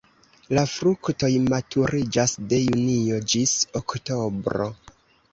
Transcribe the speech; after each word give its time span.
La 0.57 0.61
fruktoj 0.69 1.27
maturiĝas 1.53 2.33
de 2.53 2.59
junio 2.61 3.19
ĝis 3.33 3.53
oktobro. 3.81 4.69